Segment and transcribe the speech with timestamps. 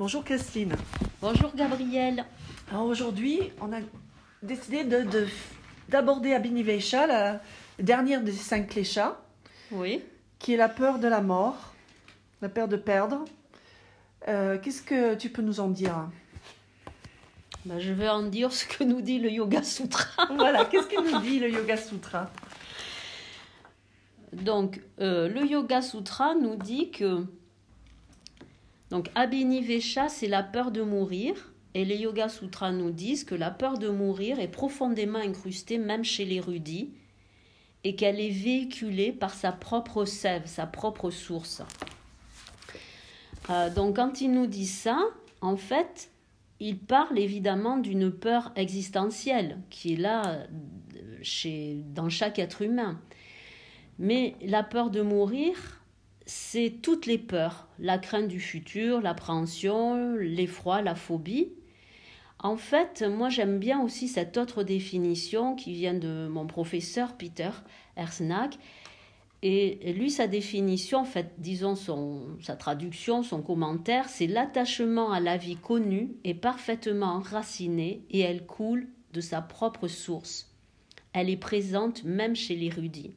[0.00, 0.72] Bonjour Christine.
[1.20, 2.24] Bonjour Gabrielle.
[2.70, 3.80] Alors aujourd'hui, on a
[4.42, 5.26] décidé de, de-
[5.90, 7.40] d'aborder Abhinivesha, la
[7.78, 9.18] dernière des cinq kleshas,
[9.70, 10.02] Oui.
[10.38, 11.74] qui est la peur de la mort,
[12.40, 13.26] la peur de perdre.
[14.26, 16.08] Euh, qu'est-ce que tu peux nous en dire?
[17.66, 20.06] Ben, je vais en dire ce que nous dit le Yoga Sutra.
[20.34, 22.30] Voilà, qu'est-ce que nous dit le Yoga Sutra?
[24.32, 27.26] Donc, euh, le Yoga Sutra nous dit que
[28.90, 31.52] donc Abhinivesha, c'est la peur de mourir.
[31.74, 36.02] Et les Yoga Sutras nous disent que la peur de mourir est profondément incrustée même
[36.02, 36.90] chez l'érudit
[37.84, 41.62] et qu'elle est véhiculée par sa propre sève, sa propre source.
[43.48, 44.98] Euh, donc quand il nous dit ça,
[45.40, 46.10] en fait,
[46.58, 50.46] il parle évidemment d'une peur existentielle qui est là euh,
[51.22, 53.00] chez, dans chaque être humain.
[54.00, 55.79] Mais la peur de mourir,
[56.26, 61.52] c'est toutes les peurs, la crainte du futur, l'appréhension, l'effroi, la phobie.
[62.38, 67.50] En fait, moi j'aime bien aussi cette autre définition qui vient de mon professeur Peter
[67.96, 68.58] Ersnack.
[69.42, 75.20] Et lui, sa définition, en fait, disons son, sa traduction, son commentaire, c'est l'attachement à
[75.20, 80.50] la vie connue est parfaitement enracinée et elle coule de sa propre source.
[81.12, 83.14] Elle est présente même chez l'érudit.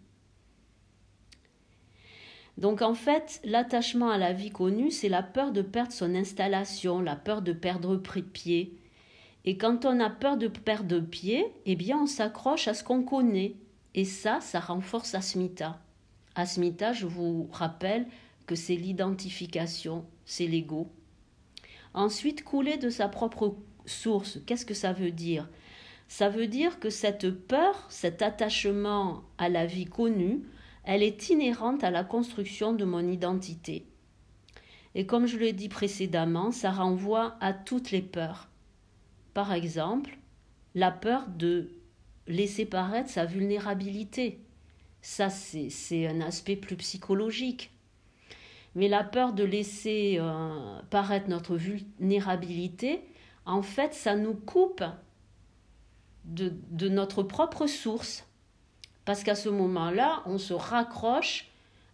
[2.57, 7.01] Donc en fait, l'attachement à la vie connue, c'est la peur de perdre son installation,
[7.01, 8.77] la peur de perdre pied.
[9.45, 13.03] Et quand on a peur de perdre pied, eh bien on s'accroche à ce qu'on
[13.03, 13.55] connaît.
[13.95, 15.79] Et ça, ça renforce Asmita.
[16.35, 18.07] Asmita, je vous rappelle
[18.45, 20.91] que c'est l'identification, c'est l'ego.
[21.93, 25.47] Ensuite, couler de sa propre source, qu'est-ce que ça veut dire?
[26.07, 30.43] Ça veut dire que cette peur, cet attachement à la vie connue,
[30.83, 33.85] elle est inhérente à la construction de mon identité.
[34.95, 38.49] Et comme je l'ai dit précédemment, ça renvoie à toutes les peurs.
[39.33, 40.17] Par exemple,
[40.75, 41.71] la peur de
[42.27, 44.39] laisser paraître sa vulnérabilité.
[45.01, 47.71] Ça, c'est un aspect plus psychologique.
[48.75, 53.01] Mais la peur de laisser euh, paraître notre vulnérabilité,
[53.45, 54.83] en fait, ça nous coupe
[56.25, 58.25] de, de notre propre source.
[59.05, 61.49] Parce qu'à ce moment-là, on se raccroche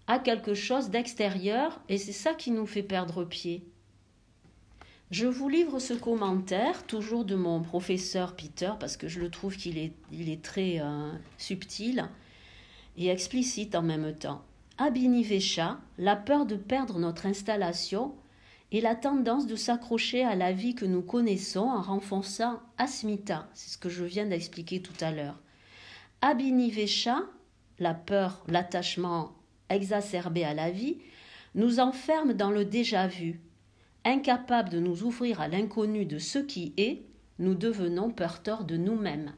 [0.08, 3.64] à quelque chose d'extérieur et c'est ça qui nous fait perdre pied.
[5.12, 9.58] Je vous livre ce commentaire, toujours de mon professeur Peter, parce que je le trouve
[9.58, 12.08] qu'il est, très euh, subtil
[12.96, 14.44] et explicite en même temps.
[14.78, 18.14] Abhinivesha, la peur de perdre notre installation
[18.72, 23.72] et la tendance de s'accrocher à la vie que nous connaissons en renforçant Asmita, c'est
[23.72, 25.40] ce que je viens d'expliquer tout à l'heure.
[26.22, 27.22] Abhinivesha,
[27.80, 29.36] la peur, l'attachement
[29.70, 30.98] exacerbé à la vie,
[31.56, 33.40] nous enferme dans le déjà-vu.
[34.06, 37.04] Incapables de nous ouvrir à l'inconnu de ce qui est,
[37.38, 39.34] nous devenons porteurs de nous-mêmes.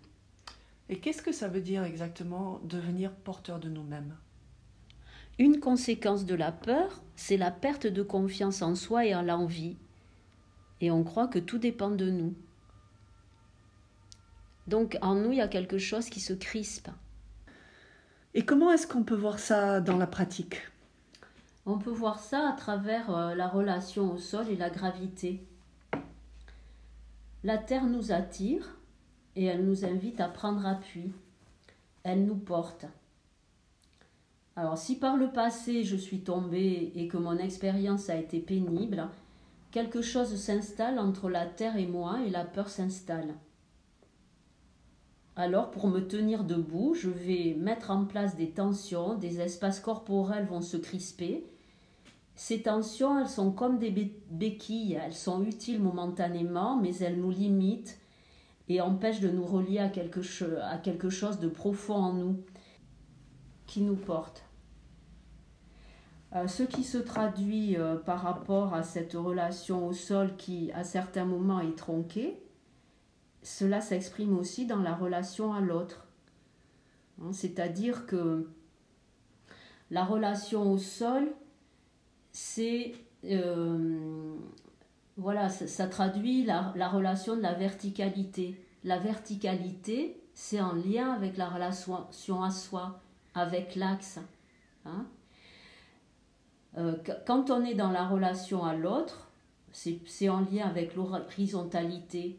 [0.90, 4.18] Et qu'est-ce que ça veut dire exactement devenir porteur de nous-mêmes?
[5.40, 9.78] Une conséquence de la peur, c'est la perte de confiance en soi et en l'envie.
[10.82, 12.34] Et on croit que tout dépend de nous.
[14.72, 16.88] Donc en nous, il y a quelque chose qui se crispe.
[18.34, 20.62] Et comment est-ce qu'on peut voir ça dans la pratique?
[21.66, 25.46] On peut voir ça à travers euh, la relation au sol et la gravité.
[27.44, 28.78] La Terre nous attire
[29.36, 31.12] et elle nous invite à prendre appui.
[32.04, 32.86] Elle nous porte.
[34.56, 39.10] Alors si par le passé je suis tombée et que mon expérience a été pénible,
[39.72, 43.36] quelque chose s'installe entre la Terre et moi et la peur s'installe.
[45.36, 50.46] Alors, pour me tenir debout, je vais mettre en place des tensions, des espaces corporels
[50.46, 51.46] vont se crisper.
[52.36, 53.92] Ces tensions, elles sont comme des
[54.30, 57.98] béquilles, elles sont utiles momentanément, mais elles nous limitent
[58.68, 62.44] et empêchent de nous relier à quelque, chose, de profond en nous,
[63.68, 64.44] qui nous porte.
[66.36, 70.84] Euh, ce qui se traduit euh, par rapport à cette relation au sol qui, à
[70.84, 72.42] certains moments, est tronquée,
[73.44, 76.06] cela s'exprime aussi dans la relation à l'autre.
[77.22, 78.50] Hein, C'est-à-dire que
[79.90, 81.32] la relation au sol,
[82.32, 82.94] c'est
[83.26, 84.36] euh,
[85.18, 88.60] voilà, ça, traduit la, la, relation de la verticalité.
[88.84, 93.00] La verticalité, c'est en lien avec la relation à soi,
[93.36, 94.20] avec l'axe.
[94.86, 95.06] Hein.
[96.78, 96.96] Euh,
[97.28, 99.30] quand on est dans la relation à l'autre,
[99.74, 102.38] c'est en lien avec l'horizontalité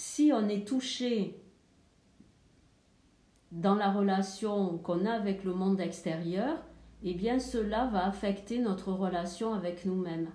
[0.00, 1.38] si on est touché
[3.52, 6.56] dans la relation qu'on a avec le monde extérieur,
[7.02, 10.30] eh bien cela va affecter notre relation avec nous-mêmes.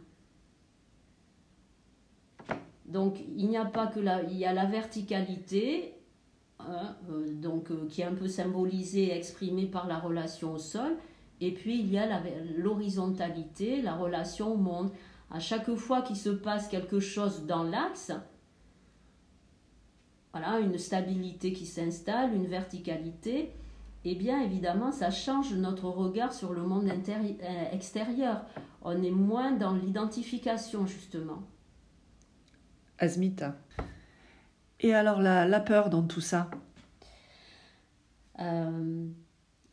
[2.86, 5.96] Donc il n'y a pas que la, il y a la verticalité,
[6.60, 10.96] hein, euh, euh, qui est un peu symbolisée, exprimée par la relation au sol,
[11.42, 12.22] et puis il y a
[12.56, 14.92] l'horizontalité, la, relation au monde.
[15.32, 18.12] À chaque fois qu'il se passe quelque chose dans l'axe,
[20.36, 23.54] voilà, une stabilité qui s'installe, une verticalité,
[24.04, 28.42] eh bien évidemment ça change notre regard sur le monde euh, extérieur.
[28.82, 31.42] On est moins dans l'identification justement.
[33.00, 33.56] Asmita.
[34.82, 36.50] Et alors la, peur dans tout ça?
[38.42, 39.08] Euh,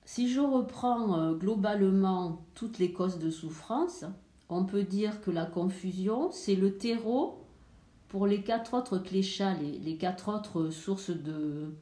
[0.04, 4.04] Si je reprends euh, globalement toutes les causes de souffrance,
[4.48, 7.41] on peut dire que la confusion, c'est le terreau
[8.12, 11.72] pour les quatre autres cléchats, les, quatre autres sources de,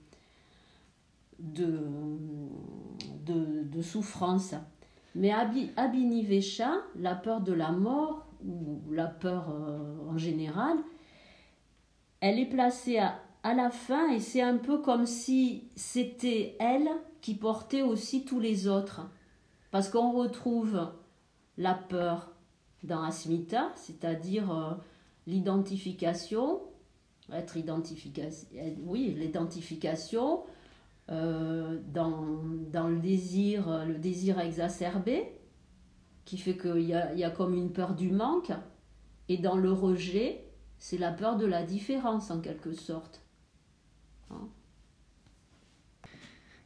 [1.41, 1.81] de,
[3.27, 4.55] de, souffrance.
[5.17, 5.32] Mais
[5.77, 10.77] Abhinivesha, la peur de la mort, ou la peur euh, en général,
[12.21, 16.88] elle est placée à, à la fin et c'est un peu comme si c'était elle
[17.23, 19.00] qui portait aussi tous les autres.
[19.73, 20.93] Parce qu'on retrouve
[21.59, 22.31] la peur
[22.85, 24.75] dans Asmita, c'est-à-dire euh,
[25.31, 26.61] l'identification,
[27.32, 28.49] être identification,
[28.85, 30.43] oui, l'identification
[31.11, 35.32] euh, dans, le désir, le désir exacerbé,
[36.25, 38.53] qui fait qu'il y a, y a comme une peur du manque,
[39.29, 40.44] et dans le rejet,
[40.79, 43.23] c'est la peur de la différence en quelque sorte.
[44.31, 44.49] Hein?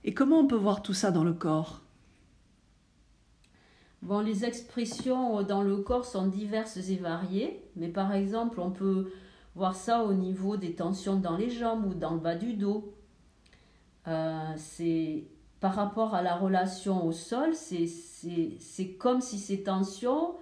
[0.04, 1.83] Et comment on peut voir tout ça dans le corps?
[4.20, 9.12] Les expressions dans le corps sont diverses et variées, mais par exemple, on peut
[9.54, 12.94] voir ça au niveau des tensions dans les jambes ou dans le bas du dos.
[14.06, 15.24] Euh, c'est
[15.60, 20.34] par rapport à la relation au sol, c'est comme si ces tensions,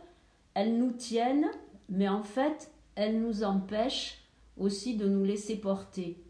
[0.55, 1.47] elles nous tiennent,
[1.89, 4.19] mais en fait, elle nous empêche
[4.57, 6.21] aussi de nous laisser porter.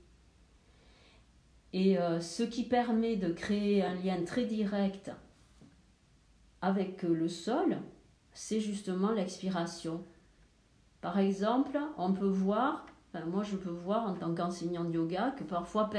[1.73, 5.11] Et euh, ce qui permet de créer un lien très direct
[6.62, 7.79] avec euh, le sol,
[8.32, 10.03] c'est justement l'expiration.
[11.03, 12.87] Par exemple, on peut voir,
[13.26, 15.91] moi je peux voir en tant qu'enseignant de yoga que parfois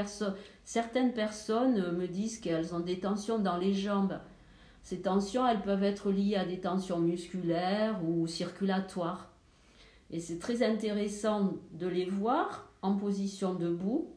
[0.63, 4.18] certaines personnes me disent qu'elles ont des tensions dans les jambes.
[4.81, 9.30] Ces tensions, elles peuvent être liées à des tensions musculaires ou circulatoires.
[10.09, 14.09] Et c'est très intéressant de les voir en position debout,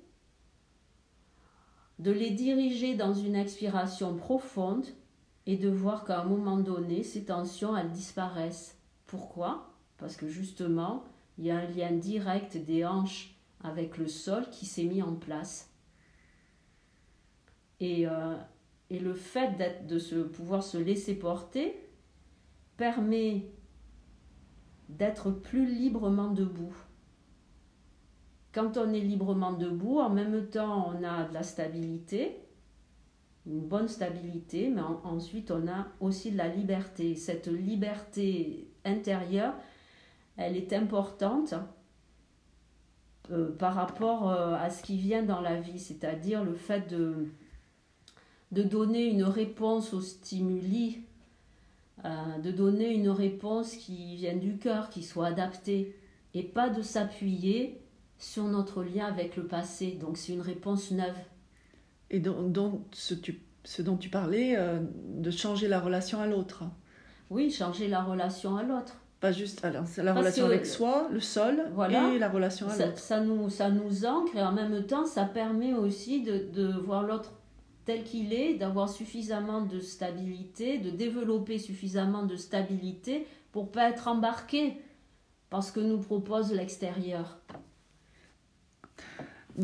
[1.98, 4.86] de les diriger dans une expiration profonde
[5.46, 8.76] et de voir qu'à un moment donné, ces tensions, elles disparaissent.
[9.06, 9.72] Pourquoi?
[9.96, 11.04] Parce que justement,
[11.38, 15.14] il y a un lien direct des hanches avec le sol qui s'est mis en
[15.14, 15.70] place.
[17.80, 18.34] Et, euh,
[18.90, 21.88] le fait de se, pouvoir se laisser porter
[22.76, 23.50] permet
[24.88, 26.74] d'être plus librement debout.
[28.52, 32.45] Quand on est librement debout, en même temps, on a de la stabilité,
[33.46, 37.14] une bonne stabilité, mais ensuite, on a aussi de la liberté.
[37.14, 39.54] Cette liberté intérieure,
[40.36, 41.54] elle est importante
[43.30, 47.28] euh, par rapport euh, à ce qui vient dans la vie, c'est-à-dire le fait de,
[48.50, 51.06] donner une réponse aux stimuli
[52.04, 55.96] euh, de donner une réponse qui vienne du cœur, qui soit adaptée,
[56.34, 57.80] et pas de s'appuyer
[58.18, 59.92] sur notre lien avec le passé.
[59.92, 61.16] Donc c'est une réponse neuve.
[62.10, 64.78] Et donc, ce, dont tu parlais, euh,
[65.14, 66.64] de changer la relation à l'autre.
[67.30, 68.96] Oui, changer la relation à l'autre.
[69.20, 72.98] Pas juste alors, la relation avec soi, le sol, et la relation à l'autre.
[72.98, 77.02] Ça nous, ça nous ancre et en même temps, ça permet aussi de, de voir
[77.02, 77.32] l'autre
[77.86, 84.08] tel qu'il est, d'avoir suffisamment de stabilité, de développer suffisamment de stabilité pour pas être
[84.08, 84.76] embarqué
[85.48, 87.38] par ce que nous propose l'extérieur.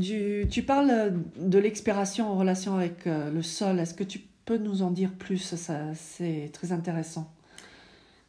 [0.00, 3.78] Tu, parles de l'expiration en relation avec euh, le sol.
[3.78, 5.54] Est-ce que tu peux nous en dire plus?
[5.94, 7.30] C'est très intéressant.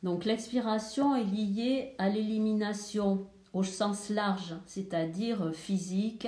[0.04, 6.28] Donc l'expiration est liée à l'élimination au sens large, c'est-à-dire physique,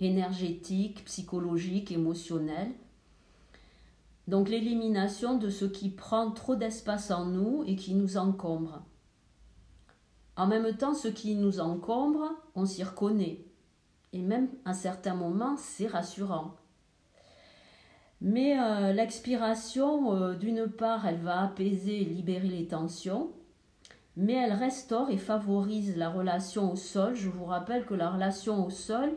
[0.00, 2.72] énergétique, psychologique, émotionnel,
[4.26, 8.82] donc l'élimination de ce qui prend trop d'espace en nous et qui nous encombre.
[10.36, 13.45] En même temps, ce qui nous encombre, on s'y reconnaît.
[14.12, 16.54] Et même à certains moments, c'est rassurant.
[18.20, 23.30] Mais euh, l'expiration, euh, d'une part, elle va apaiser et libérer les tensions,
[24.16, 27.14] mais elle restaure et favorise la relation au sol.
[27.14, 29.12] Je vous rappelle que la relation au sol,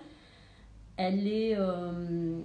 [0.97, 1.55] elle est...
[1.57, 2.41] Euh,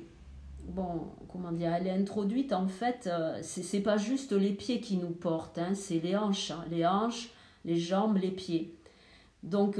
[0.69, 3.11] bon, comment dire, elle est introduite en fait,
[3.43, 7.31] c'est pas juste les pieds qui nous portent, hein, c'est les hanches, hein, les hanches,
[7.65, 8.79] les jambes, les pieds.
[9.43, 9.79] Donc,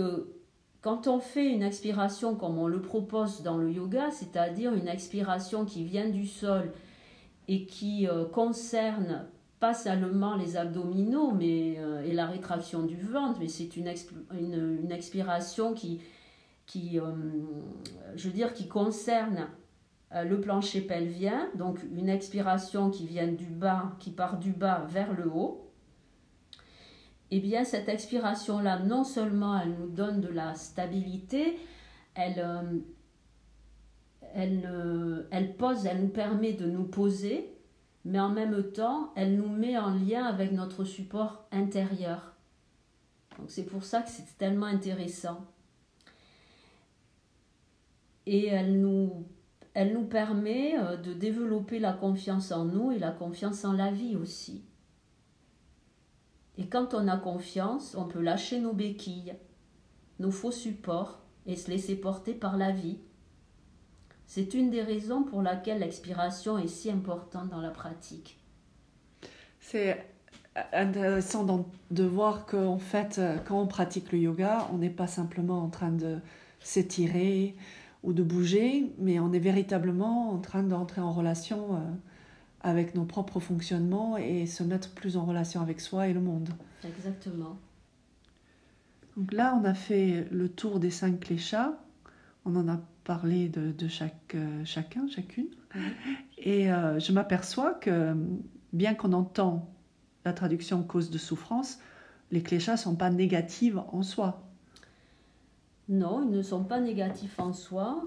[0.85, 5.65] Quand on fait une expiration comme on le propose dans le yoga, c'est-à-dire une expiration
[5.65, 6.75] qui vient du sol
[7.49, 9.25] et qui euh, concerne
[9.61, 13.91] pas seulement les abdominaux mais, euh, et la rétraction du ventre, mais c'est une,
[14.39, 16.03] une, expiration qui,
[16.67, 19.49] qui euh, concerne
[20.13, 25.15] le plancher pelvien, donc une expiration qui vient du bas, qui part du bas vers
[25.15, 25.64] le haut,
[27.37, 31.59] eh bien cette expiration-là, non seulement elle nous donne de la stabilité,
[32.15, 32.79] elle, euh,
[34.35, 37.51] elle, elle pose, elle nous permet de nous poser,
[38.05, 42.35] mais en même temps, elle nous met en lien avec notre support intérieur.
[43.39, 45.45] Donc c'est pour ça que c'est tellement intéressant.
[48.27, 49.27] Et elle nous,
[49.75, 53.91] elle nous permet euh, de développer la confiance en nous et la confiance en la
[53.91, 54.65] vie aussi.
[56.59, 59.35] Et quand on a confiance, on peut lâcher nos béquilles,
[60.21, 62.99] nos faux supports et se laisser porter par la vie.
[64.27, 68.39] C'est une des raisons pour laquelle l'expiration est si importante dans la pratique.
[69.61, 70.05] C'est
[70.73, 75.69] intéressant de voir qu'en fait, quand on pratique le yoga, on n'est pas simplement en
[75.69, 76.19] train de
[76.61, 77.57] s'étirer
[78.03, 81.79] ou de bouger, mais on est véritablement en train d'entrer en relation euh,
[82.65, 86.49] avec nos propres fonctionnements et se mettre plus en relation avec soi et le monde.
[86.83, 87.59] Exactement.
[89.17, 91.79] Donc là, on a fait le tour des cinq cléchats.
[92.47, 95.49] On en a parlé de, de chaque, euh, chacun, chacune.
[96.39, 98.17] Et euh, je m'aperçois que
[98.73, 99.69] bien qu'on entend
[100.25, 101.79] la traduction cause de souffrance,
[102.31, 104.43] les cléchats ne sont pas négatifs en soi.
[105.91, 108.03] Non, ils ne sont pas négatifs en soi.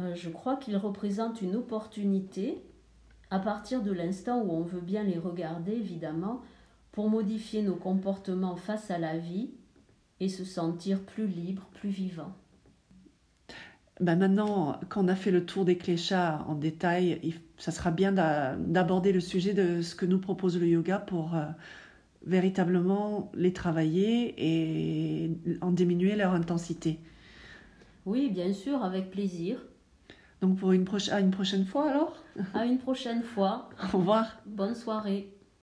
[0.00, 2.60] Euh, je crois qu'ils représentent une opportunité
[3.32, 6.42] à partir de l'instant où on veut bien les regarder, évidemment,
[6.92, 9.48] pour modifier nos comportements face à la vie
[10.20, 12.34] et se sentir plus libre, plus vivant.
[14.00, 19.12] Ben maintenant qu'on a fait le tour des cléchats en détail, ça sera bien d'aborder
[19.12, 21.46] le sujet de ce que nous propose le yoga pour euh,
[22.26, 25.30] véritablement les travailler et
[25.62, 26.98] en diminuer leur intensité.
[28.04, 29.58] Oui, bien sûr, avec plaisir.
[30.42, 32.16] Donc pour une à une prochaine fois alors?
[32.52, 33.70] À une prochaine fois.
[33.94, 34.40] Au revoir.
[34.44, 35.32] Bonne soirée.